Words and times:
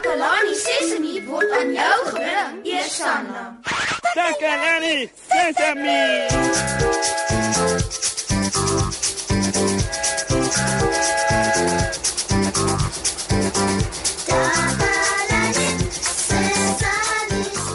Takalani 0.00 0.54
Sesemi 0.56 1.20
word 1.28 1.50
aan 1.52 1.72
jou 1.76 1.96
gebring, 2.08 2.60
Eersanna. 2.64 3.42
Takalani 4.16 5.10
Sesemi. 5.28 6.00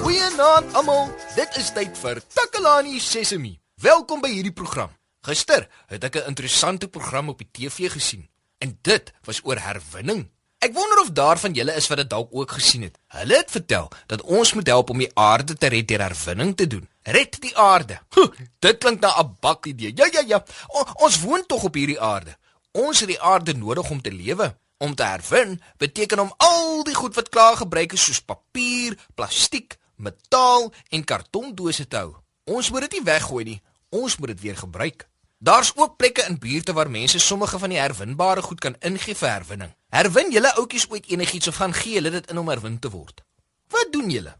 Goeienaand 0.01 0.73
almal. 0.73 1.13
Dit 1.37 1.53
is 1.61 1.69
tyd 1.77 1.93
vir 1.93 2.25
Takalani 2.33 2.97
Sesemi. 2.97 3.53
Welkom 3.85 4.25
by 4.25 4.33
hierdie 4.33 4.55
program. 4.63 4.89
Gister 5.21 5.69
het 5.93 6.03
ek 6.09 6.15
'n 6.25 6.33
interessante 6.33 6.89
program 6.89 7.29
op 7.29 7.37
die 7.37 7.51
TV 7.53 7.91
gesien 7.91 8.25
en 8.57 8.79
dit 8.81 9.13
was 9.21 9.45
oor 9.45 9.61
herwinning. 9.61 10.33
Ek 10.65 10.73
wonder 10.73 10.99
of 10.99 11.11
daar 11.13 11.37
van 11.37 11.53
julle 11.53 11.73
is 11.77 11.87
wat 11.91 11.99
dit 12.01 12.09
dalk 12.09 12.31
ook 12.33 12.55
gesien 12.57 12.81
het. 12.87 12.95
Hulle 13.13 13.35
het 13.37 13.51
vertel 13.53 13.89
dat 14.09 14.21
ons 14.21 14.53
moet 14.57 14.67
help 14.67 14.89
om 14.89 14.97
die 14.97 15.11
aarde 15.13 15.53
te 15.53 15.69
red 15.69 15.87
deur 15.87 16.01
herwinning 16.01 16.55
te 16.57 16.65
doen. 16.67 16.87
Red 17.03 17.37
die 17.41 17.53
aarde. 17.57 17.99
Huh, 18.15 18.31
dit 18.65 18.79
klink 18.81 18.99
na 19.01 19.11
'n 19.21 19.35
bak 19.39 19.65
idee. 19.65 19.91
Ja 19.95 20.07
ja 20.11 20.23
ja. 20.27 20.43
O, 20.67 20.85
ons 21.05 21.21
woon 21.21 21.45
tog 21.45 21.63
op 21.63 21.73
hierdie 21.73 21.99
aarde. 22.01 22.37
Ons 22.71 22.99
het 22.99 23.07
die 23.07 23.21
aarde 23.21 23.53
nodig 23.53 23.89
om 23.89 24.01
te 24.01 24.11
lewe. 24.11 24.55
Om 24.77 24.95
te 24.95 25.03
herwin 25.03 25.61
beteken 25.77 26.19
om 26.19 26.33
al 26.37 26.83
die 26.83 26.95
goed 26.95 27.15
wat 27.15 27.29
klaar 27.29 27.57
gebruik 27.57 27.93
is 27.93 28.03
soos 28.03 28.21
papier, 28.21 28.97
plastiek, 29.13 29.77
metaal 29.95 30.73
en 30.89 31.03
kartondose 31.03 31.87
te 31.87 31.97
hou. 31.97 32.15
Ons 32.43 32.69
moet 32.71 32.81
dit 32.81 32.91
nie 32.91 33.03
weggooi 33.03 33.43
nie. 33.43 33.61
Ons 33.89 34.17
moet 34.17 34.27
dit 34.27 34.41
weer 34.41 34.57
gebruik. 34.57 35.07
Daar's 35.37 35.71
ook 35.75 35.97
plekke 35.97 36.25
in 36.29 36.39
buurte 36.39 36.73
waar 36.73 36.89
mense 36.89 37.19
sommige 37.19 37.59
van 37.59 37.69
die 37.69 37.79
herwinbare 37.79 38.41
goed 38.41 38.59
kan 38.59 38.75
ingee 38.79 39.15
vir 39.15 39.29
herwinning. 39.29 39.75
Herwin 39.89 40.31
julle 40.31 40.53
oudjies 40.55 40.89
ooit 40.89 41.09
enigiets 41.11 41.47
of 41.47 41.55
gaan 41.55 41.73
gee 41.73 41.93
hulle 41.99 42.09
dit 42.09 42.29
in 42.31 42.37
om 42.37 42.47
herwin 42.47 42.79
te 42.79 42.89
word? 42.89 43.23
Wat 43.69 43.91
doen 43.91 44.09
julle? 44.09 44.37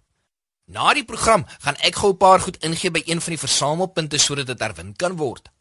Na 0.66 0.94
die 0.94 1.06
program 1.06 1.46
gaan 1.60 1.76
ek 1.76 1.96
gou 1.96 2.12
'n 2.14 2.18
paar 2.18 2.40
goed 2.40 2.58
ingee 2.64 2.92
by 2.92 3.02
een 3.06 3.22
van 3.22 3.34
die 3.34 3.44
versamelpunte 3.44 4.18
sodat 4.18 4.48
dit 4.48 4.60
herwin 4.60 4.96
kan 4.96 5.16
word. 5.18 5.52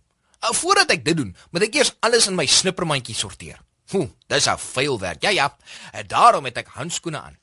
Nou 0.41 0.55
voordat 0.55 0.91
ek 0.91 1.05
dit 1.05 1.17
doen, 1.17 1.37
moet 1.51 1.63
ek 1.63 1.75
eers 1.75 1.95
alles 2.01 2.27
in 2.27 2.35
my 2.35 2.47
snippermandjie 2.47 3.15
sorteer. 3.15 3.59
Hoe, 3.91 4.09
dis 4.27 4.47
'n 4.47 4.59
vuil 4.59 4.99
werk. 5.01 5.23
Ja 5.23 5.31
ja. 5.31 5.57
En 5.93 6.07
daarom 6.07 6.45
het 6.45 6.57
ek 6.57 6.69
handskoene 6.69 7.21
aan. 7.21 7.39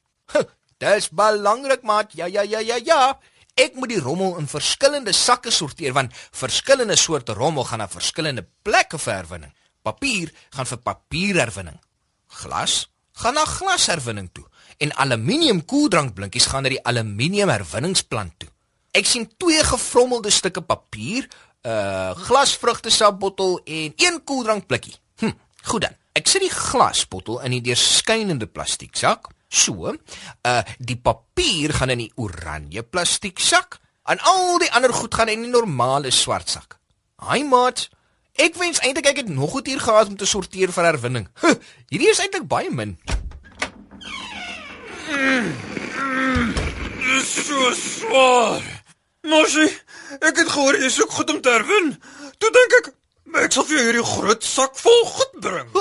Dis 0.77 1.09
belangrik, 1.09 1.83
maat. 1.83 2.13
Ja 2.13 2.25
ja 2.25 2.41
ja 2.41 2.59
ja 2.59 2.77
ja. 2.83 3.19
Ek 3.59 3.75
moet 3.75 3.91
die 3.91 3.99
rommel 3.99 4.37
in 4.39 4.47
verskillende 4.47 5.13
sakke 5.13 5.51
sorteer 5.51 5.93
want 5.93 6.15
verskillende 6.15 6.95
soorte 6.95 7.33
rommel 7.33 7.67
gaan 7.67 7.83
na 7.83 7.89
verskillende 7.91 8.45
plekke 8.63 8.99
vir 8.99 9.13
herwinning. 9.13 9.53
Papier 9.83 10.31
gaan 10.55 10.69
vir 10.69 10.81
papierherwinning. 10.85 11.79
Glas 12.41 12.87
gaan 13.21 13.35
na 13.35 13.45
glasherwinning 13.45 14.29
toe 14.33 14.45
en 14.81 14.93
aluminium 15.03 15.61
koeldrankblikkies 15.65 16.47
gaan 16.49 16.65
na 16.65 16.71
die 16.73 16.81
aluminium 16.89 17.51
herwinningsplant 17.53 18.33
toe. 18.41 18.49
Ek 18.97 19.07
sien 19.07 19.27
twee 19.39 19.61
gevrommelde 19.63 20.31
stukke 20.33 20.63
papier, 20.65 21.27
'n 21.61 21.69
uh, 21.69 22.11
glasvrugtesapbottel 22.27 23.59
en 23.63 23.93
een 23.95 24.23
koeldrankblikkie. 24.23 24.95
Hm, 25.21 25.31
goed 25.63 25.81
dan. 25.81 25.95
Ek 26.13 26.27
sit 26.27 26.41
die 26.41 26.51
glasbottel 26.51 27.39
in 27.45 27.51
die 27.51 27.61
deurskynende 27.61 28.47
plastieksak. 28.47 29.29
So, 29.51 29.91
uh 29.91 30.61
die 30.79 30.95
papier 30.95 31.73
gaan 31.75 31.91
in 31.91 32.05
die 32.05 32.11
oranje 32.15 32.83
plastieksak 32.87 33.81
en 34.07 34.21
al 34.23 34.61
die 34.63 34.71
ander 34.71 34.93
goed 34.95 35.13
gaan 35.13 35.29
in 35.29 35.43
die 35.43 35.51
normale 35.51 36.11
swart 36.11 36.49
sak. 36.49 36.77
Hi 37.27 37.43
maat. 37.43 37.89
Ek 38.39 38.55
wens 38.55 38.79
eintlik 38.79 39.11
ek 39.11 39.19
het 39.21 39.29
nog 39.29 39.51
goed 39.51 39.67
hier 39.67 39.81
gehad 39.83 40.07
om 40.07 40.15
te 40.17 40.25
sorteer 40.25 40.71
vir 40.71 40.87
herwinning. 40.87 41.27
Huh, 41.43 41.57
hierdie 41.91 42.09
is 42.13 42.21
eintlik 42.23 42.47
baie 42.47 42.71
min. 42.71 42.95
Dis 47.01 47.33
so 47.47 47.73
swaar. 47.75 48.63
Mosie, 49.27 49.67
ek 50.23 50.39
het 50.41 50.49
gehoor 50.49 50.79
jy 50.79 50.89
soek 50.89 51.11
goed 51.19 51.35
om 51.35 51.41
te 51.43 51.51
herwin. 51.53 51.91
Toe 52.41 52.49
dink 52.55 52.77
ek, 52.79 52.87
ek 53.41 53.51
sal 53.55 53.63
vir 53.65 53.77
jou 53.77 53.85
hierdie 53.87 54.03
groot 54.05 54.43
sak 54.43 54.75
vol 54.81 55.03
goed 55.15 55.33
bring. 55.41 55.69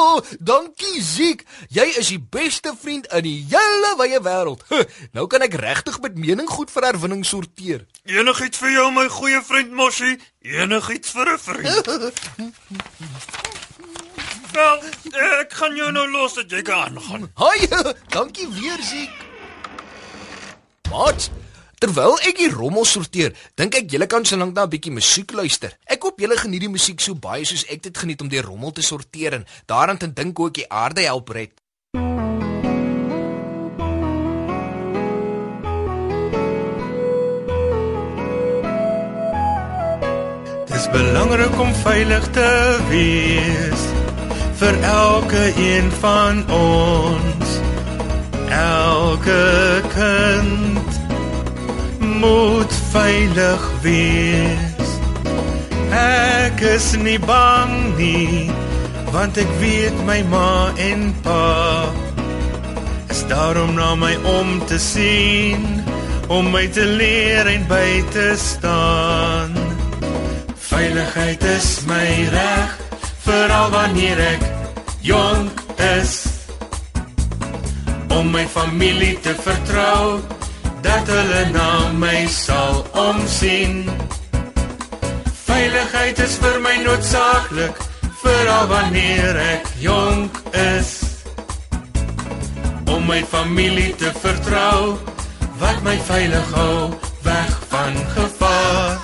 Oh, 0.00 0.20
dankie 0.38 1.00
Ziek. 1.02 1.42
Jy 1.74 1.84
is 2.00 2.08
die 2.12 2.18
beste 2.20 2.72
vriend 2.78 3.06
in 3.16 3.24
die 3.26 3.46
hele 3.50 3.90
wye 3.98 4.20
wêreld. 4.22 4.62
Huh, 4.70 4.84
nou 5.16 5.26
kan 5.30 5.42
ek 5.42 5.54
regtig 5.60 5.98
met 6.04 6.14
mening 6.18 6.48
goed 6.50 6.70
vir 6.70 6.82
herwinning 6.88 7.24
sorteer. 7.26 7.86
Enigiets 8.06 8.58
vir 8.62 8.70
jou 8.76 8.86
my 8.94 9.08
goeie 9.12 9.40
vriend 9.44 9.72
Mosie, 9.76 10.16
enigiets 10.46 11.10
vir 11.16 11.26
'n 11.34 11.38
vriend. 11.38 11.90
Wel, 14.54 14.80
ek 15.42 15.52
gaan 15.54 15.76
jou 15.78 15.90
nou 15.94 16.06
los 16.10 16.34
dat 16.34 16.50
jy 16.50 16.62
kan 16.66 16.98
aangaan. 16.98 17.28
Haai, 17.38 17.68
dankie 18.16 18.48
weer 18.48 18.82
Ziek. 18.82 19.12
Wat? 20.90 21.30
Terwyl 21.80 22.18
ek 22.28 22.36
die 22.36 22.50
rommel 22.52 22.84
sorteer, 22.84 23.30
dink 23.56 23.72
ek 23.78 23.86
julle 23.88 24.04
kan 24.04 24.26
solank 24.28 24.52
na 24.52 24.66
'n 24.66 24.72
bietjie 24.72 24.92
musiek 24.92 25.32
luister. 25.32 25.72
Ek 25.88 26.02
hoop 26.04 26.20
julle 26.20 26.36
geniet 26.36 26.60
die 26.60 26.68
musiek 26.68 27.00
so 27.00 27.14
baie 27.14 27.44
soos 27.44 27.64
ek 27.72 27.80
dit 27.82 27.96
geniet 27.96 28.20
om 28.20 28.28
die 28.28 28.42
rommel 28.42 28.72
te 28.72 28.82
sorteer 28.82 29.32
en 29.32 29.46
daaraan 29.64 29.96
te 29.96 30.12
dink 30.12 30.36
hoe 30.36 30.48
ek 30.48 30.54
die 30.60 30.68
aarde 30.68 31.00
help 31.08 31.30
red. 31.32 31.52
Dis 40.68 40.86
belangrik 40.92 41.56
om 41.58 41.72
veilig 41.80 42.28
te 42.36 42.50
wees 42.90 43.82
vir 44.60 44.74
elke 44.84 45.44
een 45.56 45.88
van 46.04 46.44
ons. 46.52 47.48
Elke 48.52 49.80
kind 49.96 50.79
moet 52.20 52.72
veilig 52.92 53.64
wees. 53.82 54.92
Ek 55.96 56.60
is 56.60 56.92
nie 57.00 57.18
bang 57.18 57.74
nie, 57.96 58.50
want 59.10 59.40
ek 59.40 59.50
weet 59.64 59.96
my 60.06 60.20
ma 60.28 60.70
en 60.78 61.10
pa 61.24 61.88
is 63.10 63.26
daarom 63.26 63.74
na 63.74 63.94
my 63.94 64.14
om 64.24 64.60
te 64.66 64.78
sien, 64.78 65.64
om 66.28 66.50
my 66.54 66.66
te 66.70 66.84
leer 66.86 67.48
en 67.50 67.66
by 67.68 68.02
te 68.14 68.34
staan. 68.38 69.56
Veiligheid 70.70 71.42
is 71.56 71.80
my 71.90 72.06
reg, 72.30 72.76
veral 73.26 73.70
wanneer 73.74 74.20
ek 74.30 74.44
jonk 75.02 75.64
is. 75.98 76.14
Om 78.14 78.30
my 78.30 78.46
familie 78.46 79.16
te 79.20 79.34
vertrou, 79.34 80.20
dat 80.82 81.06
hulle 81.08 81.44
na 81.52 81.88
my 81.92 82.26
sal 82.26 82.84
omsien. 82.92 83.84
Veiligheid 85.44 86.18
is 86.18 86.36
vir 86.40 86.60
my 86.64 86.76
noodsaaklik, 86.84 87.78
veral 88.22 88.66
wanneer 88.70 89.38
ek 89.44 89.68
jonk 89.82 90.40
is. 90.76 90.90
Om 92.90 93.06
my 93.06 93.22
familie 93.24 93.94
te 93.94 94.12
vertrou, 94.22 94.98
wat 95.60 95.82
my 95.84 95.96
veilig 96.08 96.52
hou 96.54 96.90
weg 97.22 97.58
van 97.68 98.00
gevaar. 98.16 98.98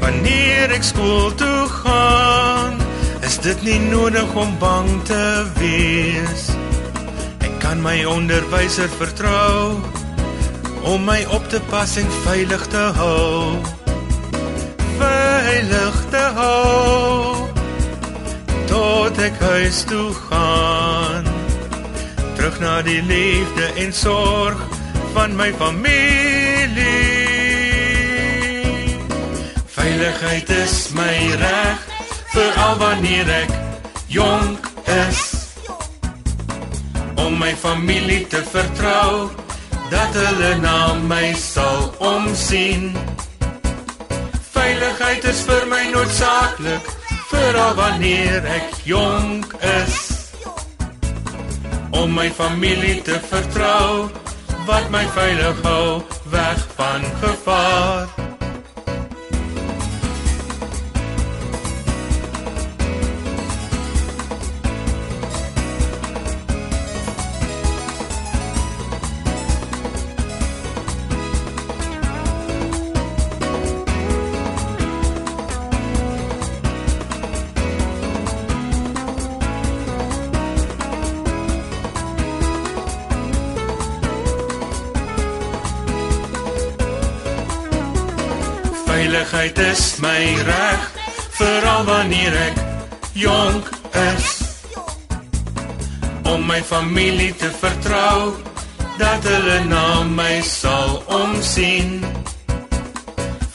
Wanneer 0.00 0.78
ek 0.78 0.86
skool 0.86 1.34
toe 1.34 1.60
gaan, 1.82 2.41
is 3.32 3.38
dit 3.40 3.62
nie 3.64 3.80
nodig 3.88 4.34
om 4.36 4.50
bang 4.60 4.88
te 5.08 5.24
wees. 5.56 6.42
Ek 7.40 7.54
kan 7.62 7.78
my 7.80 7.94
onderwyser 8.04 8.90
vertrou 8.98 9.78
om 10.90 11.06
my 11.08 11.22
op 11.32 11.46
te 11.48 11.60
pas 11.70 11.94
en 11.96 12.10
veilig 12.26 12.66
te 12.74 12.82
hou. 12.98 13.56
Veilig 14.98 15.96
te 16.12 16.24
hou 16.36 17.48
tot 18.68 19.22
ek 19.28 19.40
huis 19.40 19.80
toe 19.88 20.10
gaan. 20.26 21.30
Terug 22.36 22.58
na 22.60 22.74
die 22.84 23.00
liefde 23.00 23.70
en 23.86 23.96
sorg 23.96 24.60
van 25.16 25.38
my 25.40 25.48
familie. 25.62 27.00
Veiligheid 29.78 30.52
is 30.58 30.76
my 30.98 31.16
reg 31.40 31.91
veral 32.32 32.76
wanneer 32.80 33.28
ek 33.28 33.50
jonk 34.08 34.68
is. 35.08 35.20
Om 37.20 37.36
my 37.38 37.52
familie 37.56 38.24
te 38.26 38.40
vertrou 38.48 39.30
dat 39.92 40.16
hulle 40.16 40.54
na 40.62 40.94
my 41.08 41.32
sal 41.36 41.92
omsien. 42.00 42.92
Veiligheid 44.52 45.28
is 45.28 45.44
vir 45.48 45.68
my 45.68 45.84
noodsaaklik 45.92 46.88
veral 47.32 47.76
wanneer 47.76 48.48
ek 48.56 48.80
jonk 48.88 49.54
is. 49.84 50.00
Om 51.92 52.16
my 52.16 52.28
familie 52.32 53.00
te 53.04 53.20
vertrou 53.28 54.08
wat 54.66 54.90
my 54.94 55.04
veilig 55.16 55.64
hou 55.66 56.02
weg 56.32 56.68
van 56.78 57.08
gevaar 57.20 58.31
Veiligheid 89.02 89.58
is 89.58 89.98
my 89.98 90.22
reg, 90.46 90.82
veral 91.34 91.82
wanneer 91.88 92.34
ek 92.38 92.58
jonk 93.18 93.66
is. 93.98 94.26
Om 96.30 96.44
my 96.46 96.60
familie 96.62 97.32
te 97.34 97.50
vertrou, 97.50 98.36
dat 99.00 99.26
hulle 99.26 99.56
na 99.66 100.04
my 100.06 100.38
sal 100.46 101.02
omsien. 101.18 101.98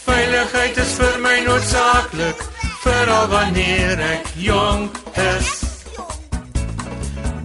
Veiligheid 0.04 0.82
is 0.84 0.92
vir 1.00 1.16
my 1.24 1.38
noodsaaklik, 1.48 2.44
veral 2.84 3.32
wanneer 3.32 4.04
ek 4.10 4.28
jonk 4.50 5.00
is. 5.30 5.54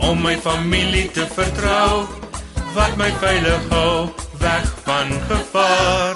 Om 0.02 0.26
my 0.26 0.34
familie 0.42 1.06
te 1.14 1.30
vertrou, 1.38 2.02
wat 2.74 2.98
my 2.98 3.14
veilig 3.22 3.70
hou 3.70 4.10
weg 4.42 4.74
van 4.90 5.14
gevaar. 5.30 6.11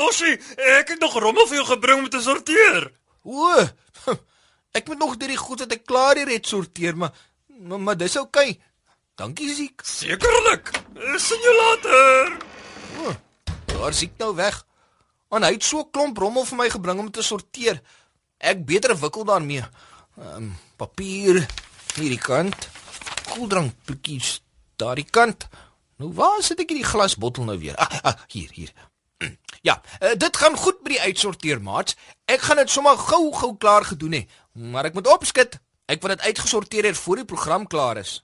Moshi, 0.00 0.32
ek 0.56 0.94
het 0.94 1.00
nog 1.02 1.18
rommel 1.20 1.46
vir 1.50 1.60
jou 1.60 1.66
gebring 1.74 2.04
om 2.04 2.08
te 2.08 2.22
sorteer. 2.24 2.88
O. 3.22 3.52
Ek 4.76 4.86
moet 4.88 5.00
nog 5.02 5.16
deur 5.18 5.32
die 5.32 5.40
goed 5.40 5.64
wat 5.64 5.72
ek 5.74 5.82
klaar 5.82 6.16
hier 6.16 6.30
het 6.30 6.46
sorteer, 6.46 6.96
maar 6.96 7.10
maar, 7.60 7.80
maar 7.82 7.96
dis 7.98 8.16
oukei. 8.16 8.52
Okay. 8.54 8.60
Dankie 9.20 9.50
Ziek. 9.52 9.82
Sekerlik. 9.84 10.70
Sien 11.20 11.42
jou 11.44 11.54
later. 11.58 12.30
O, 13.02 13.12
daar 13.74 13.92
Ziek 13.92 14.14
nou 14.22 14.30
weg. 14.38 14.62
En 15.28 15.44
hy 15.44 15.52
het 15.58 15.64
so 15.64 15.82
'n 15.82 15.90
klomp 15.90 16.16
rommel 16.16 16.44
vir 16.48 16.56
my 16.56 16.68
gebring 16.70 16.98
om 16.98 17.10
te 17.10 17.22
sorteer. 17.22 17.82
Ek 18.38 18.64
beter 18.64 18.96
wikkel 18.96 19.24
daarmee. 19.24 19.64
Ehm 20.16 20.36
um, 20.36 20.56
papier 20.76 21.46
hierdie 21.94 22.22
kant. 22.22 22.68
Koeldrankblikkies 23.34 24.40
daardie 24.76 25.10
kant. 25.10 25.48
Nou 25.96 26.12
waar 26.14 26.42
sit 26.42 26.60
ek 26.60 26.72
hierdie 26.72 26.88
glasbottel 26.88 27.44
nou 27.44 27.58
weer? 27.58 27.76
Ah, 27.76 28.00
ah 28.02 28.16
hier, 28.28 28.48
hier. 28.52 28.72
Ja, 29.68 29.82
uh, 30.00 30.14
dit 30.16 30.36
gaan 30.40 30.56
goed 30.56 30.78
by 30.80 30.94
die 30.94 31.00
uitsorteer, 31.04 31.60
maats. 31.60 31.96
Ek 32.24 32.40
gaan 32.40 32.56
dit 32.62 32.70
sommer 32.72 32.96
gou-gou 32.96 33.50
klaar 33.60 33.84
gedoen 33.84 34.16
hê, 34.16 34.20
maar 34.72 34.88
ek 34.88 34.96
moet 34.96 35.10
opskit. 35.12 35.58
Ek 35.90 36.00
wil 36.00 36.14
dit 36.14 36.24
uitgesorteer 36.30 36.88
hê 36.88 36.94
voor 36.96 37.20
die 37.20 37.28
program 37.28 37.66
klaar 37.68 38.00
is. 38.00 38.22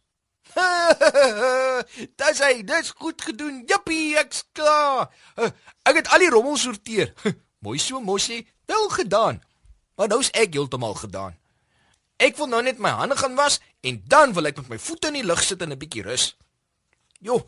Dis 2.20 2.40
hy, 2.40 2.62
dis 2.64 2.92
goed 2.96 3.20
gedoen. 3.20 3.58
Jippie, 3.68 4.16
ek's 4.16 4.46
klaar. 4.56 5.10
Uh, 5.36 5.50
ek 5.84 6.00
het 6.00 6.08
al 6.14 6.24
die 6.24 6.30
rommel 6.32 6.56
sorteer. 6.56 7.12
Mooi 7.66 7.76
so, 7.82 8.00
mosie. 8.00 8.46
Wel 8.70 8.88
gedaan. 8.94 9.42
Maar 9.96 10.08
nou's 10.12 10.30
ek 10.32 10.56
heeltemal 10.56 10.96
gedaan. 10.96 11.36
Ek 12.16 12.38
wil 12.40 12.48
nou 12.48 12.62
net 12.64 12.80
my 12.80 12.94
hande 12.96 13.16
gaan 13.20 13.36
was 13.36 13.58
en 13.84 14.00
dan 14.08 14.32
wil 14.36 14.48
ek 14.48 14.62
met 14.62 14.72
my 14.72 14.78
voete 14.80 15.10
in 15.12 15.20
die 15.20 15.26
lug 15.26 15.42
sit 15.44 15.60
en 15.62 15.72
'n 15.74 15.78
bietjie 15.78 16.04
rus. 16.06 16.36
Jo, 17.20 17.42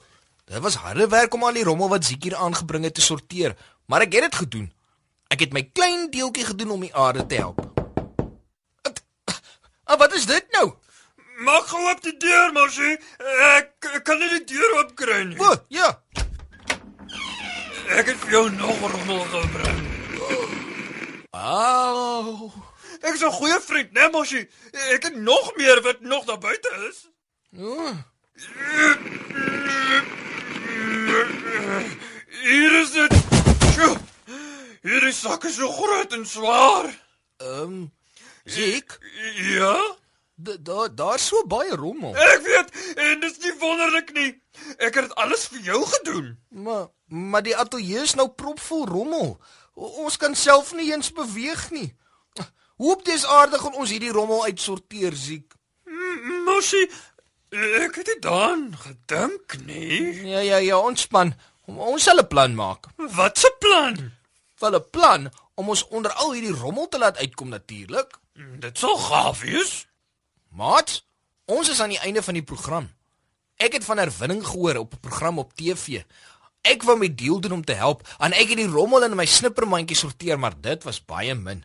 dit 0.48 0.62
was 0.64 0.74
harde 0.74 1.08
werk 1.08 1.34
om 1.34 1.44
al 1.44 1.52
die 1.52 1.64
rommel 1.64 1.88
wat 1.88 2.04
Ziek 2.04 2.22
hier 2.22 2.36
aangebring 2.36 2.84
het 2.84 2.94
te 2.94 3.04
sorteer, 3.04 3.56
maar 3.86 4.00
ek 4.06 4.12
het 4.12 4.28
dit 4.28 4.34
gedoen. 4.34 4.72
Ek 5.28 5.40
het 5.44 5.52
my 5.52 5.62
klein 5.72 6.10
deeltjie 6.10 6.44
gedoen 6.44 6.70
om 6.70 6.80
die 6.80 6.94
aarde 6.94 7.26
te 7.26 7.34
help. 7.34 7.60
Ah, 9.88 9.96
wat 9.98 10.12
is 10.14 10.26
dit 10.28 10.44
nou? 10.52 10.72
Maak 11.44 11.68
gou 11.70 11.80
op 11.90 12.00
die 12.02 12.16
deur, 12.20 12.52
Moshi. 12.52 12.96
Ek, 13.56 13.70
ek 13.94 14.02
kan 14.04 14.18
nie 14.20 14.28
die 14.34 14.44
deur 14.50 14.74
oopkry 14.82 15.22
nie. 15.30 15.38
O, 15.40 15.54
ja. 15.72 15.88
Ek 17.96 18.10
het 18.10 18.18
vir 18.24 18.34
jou 18.34 18.42
nog 18.52 18.82
rommel 18.92 19.22
gebring. 19.32 19.78
Au. 21.32 22.50
Ek 23.00 23.14
is 23.14 23.22
'n 23.22 23.32
goeie 23.32 23.60
vriend, 23.60 23.92
né, 23.92 24.10
Moshi? 24.12 24.48
Ek 24.92 25.02
het 25.08 25.16
nog 25.16 25.56
meer 25.56 25.80
wat 25.82 26.00
nog 26.00 26.24
daar 26.24 26.38
buite 26.38 26.70
is. 26.90 27.08
O, 27.56 27.94
Hier 32.42 32.80
is 32.80 32.90
dit. 32.92 33.12
Sjoe. 33.72 33.96
Sak 35.38 35.46
is 35.50 35.54
so 35.56 35.70
groot 35.70 36.12
en 36.12 36.26
swaar. 36.26 36.86
ehm 37.36 37.62
um, 37.62 37.92
Ziek, 38.44 38.98
Ja? 39.54 39.96
da- 40.34 40.56
daar 40.60 40.94
daar's 40.94 41.26
so 41.26 41.46
baie 41.46 41.76
rommel. 41.76 42.16
Ek 42.16 42.40
weet 42.42 42.96
en 42.96 43.20
dit 43.20 43.30
is 43.30 43.38
nie 43.44 43.52
wonderlik 43.60 44.12
nie. 44.12 44.42
Ek 44.78 44.94
het 44.94 45.04
dit 45.06 45.14
alles 45.14 45.46
vir 45.46 45.60
jou 45.60 45.84
gedoen. 45.86 46.38
Maar 46.48 46.86
maar 47.08 47.42
die 47.42 47.56
ateljee 47.56 48.02
is 48.02 48.14
nou 48.14 48.28
propvol 48.28 48.86
rommel. 48.86 49.38
O, 49.74 49.86
ons 49.86 50.16
kan 50.16 50.34
self 50.34 50.74
nie 50.74 50.90
eens 50.92 51.12
beweeg 51.12 51.70
nie. 51.70 51.94
Hoe 52.76 52.92
op 52.96 53.04
dis 53.04 53.26
aardig 53.26 53.60
gaan 53.60 53.74
ons 53.74 53.90
hierdie 53.90 54.10
rommel 54.12 54.44
uitsorteer, 54.44 55.12
Ziek? 55.14 55.54
M- 55.86 56.42
Moshi, 56.44 56.90
ek 57.84 57.94
het 57.94 58.06
dit 58.06 58.22
dan 58.22 58.72
gedink 58.76 59.56
nie. 59.66 60.26
Ja 60.26 60.38
ja 60.40 60.56
ja, 60.56 60.78
ontspan. 60.78 61.34
Ons 61.66 62.02
sal 62.02 62.18
'n 62.18 62.26
plan 62.26 62.54
maak. 62.54 62.86
Wat 62.96 63.38
'n 63.38 63.58
plan? 63.58 64.16
Wel 64.58 64.74
'n 64.74 64.90
plan 64.90 65.30
om 65.54 65.68
ons 65.68 65.86
onder 65.88 66.12
al 66.12 66.32
hierdie 66.32 66.52
rommel 66.54 66.88
te 66.88 66.98
laat 66.98 67.16
uitkom 67.16 67.48
natuurlik. 67.48 68.18
Dit 68.58 68.78
sal 68.78 68.96
gaaf 68.96 69.40
wees. 69.40 69.86
Maat, 70.50 71.04
ons 71.44 71.68
is 71.68 71.80
aan 71.80 71.88
die 71.88 71.98
einde 71.98 72.22
van 72.22 72.34
die 72.34 72.42
program. 72.42 72.90
Ek 73.56 73.72
het 73.72 73.84
van 73.84 73.98
herwinning 73.98 74.46
gehoor 74.46 74.76
op 74.76 74.92
'n 74.94 75.00
program 75.00 75.38
op 75.38 75.54
TV. 75.54 76.02
Ek 76.62 76.82
wou 76.82 76.98
my 76.98 77.14
deel 77.14 77.40
doen 77.40 77.52
om 77.52 77.64
te 77.64 77.72
help, 77.72 78.08
en 78.18 78.32
ek 78.32 78.48
het 78.48 78.56
die 78.56 78.66
rommel 78.66 79.02
in 79.04 79.16
my 79.16 79.24
snippermandjie 79.26 79.96
sorteer, 79.96 80.38
maar 80.38 80.60
dit 80.60 80.82
was 80.82 81.04
baie 81.04 81.34
min. 81.34 81.64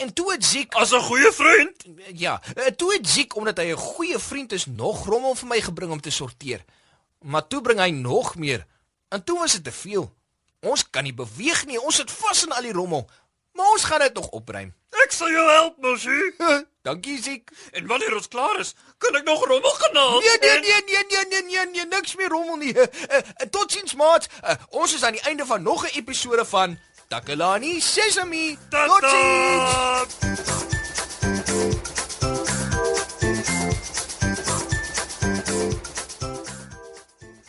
En 0.00 0.12
toe 0.12 0.32
het 0.32 0.44
Ziek, 0.44 0.74
As 0.74 0.90
'n 0.92 1.00
goeie 1.00 1.32
vriend. 1.32 1.84
ja, 2.14 2.42
eh, 2.54 2.66
toe 2.66 2.92
het 2.92 3.08
Ziek 3.08 3.36
omdat 3.36 3.56
hy 3.56 3.70
'n 3.72 3.76
goeie 3.76 4.18
vriend 4.18 4.52
is, 4.52 4.66
nog 4.66 5.06
rommel 5.06 5.34
vir 5.34 5.48
my 5.48 5.60
gebring 5.60 5.92
om 5.92 6.00
te 6.00 6.10
sorteer. 6.10 6.64
Maar 7.20 7.46
toe 7.46 7.60
bring 7.60 7.78
hy 7.78 7.90
nog 7.90 8.34
meer. 8.36 8.66
En 9.08 9.24
toe 9.24 9.38
was 9.38 9.52
dit 9.52 9.64
te 9.64 9.72
veel. 9.72 10.15
Ons 10.66 10.82
kan 10.90 11.04
nie 11.06 11.14
beweeg 11.14 11.64
nie, 11.68 11.78
ons 11.80 11.96
sit 12.00 12.10
vas 12.10 12.42
in 12.46 12.52
al 12.52 12.62
die 12.66 12.72
rommel. 12.74 13.04
Maar 13.56 13.70
ons 13.72 13.84
gaan 13.88 14.00
dit 14.02 14.14
nog 14.18 14.26
opruim. 14.36 14.72
Ek 15.04 15.12
sal 15.12 15.30
jou 15.30 15.44
help, 15.50 15.76
Moshi. 15.80 16.32
Dankie 16.82 17.16
Ziek. 17.22 17.50
En 17.72 17.86
wanneer 17.86 18.14
ons 18.16 18.28
klaar 18.28 18.58
is, 18.60 18.74
kan 18.98 19.14
ek 19.16 19.24
nog 19.24 19.44
rommel 19.46 19.70
gaan 19.80 19.96
haal. 19.96 20.20
Nee 20.20 20.38
nee 20.40 20.50
En- 20.50 20.60
nee 20.62 20.82
nee 20.86 21.04
nee 21.08 21.24
nee 21.30 21.42
nee 21.42 21.66
nee 21.72 21.86
niks 21.86 22.16
meer 22.16 22.28
rommel 22.28 22.56
nie. 22.56 22.74
Uh, 22.76 22.82
uh, 22.82 23.22
Totsiens 23.50 23.94
maat. 23.94 24.28
Uh, 24.44 24.54
ons 24.70 24.94
is 24.94 25.02
aan 25.04 25.12
die 25.16 25.22
einde 25.30 25.46
van 25.46 25.62
nog 25.62 25.84
'n 25.86 25.96
episode 25.98 26.44
van 26.44 26.78
Takalani 27.08 27.80
Sesame. 27.80 28.56
Totsiens. 28.70 30.55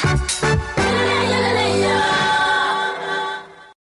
Thank 0.00 0.76
you. 0.76 0.77